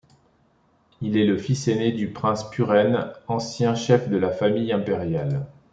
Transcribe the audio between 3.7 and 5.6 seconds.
chef de la famille impériale.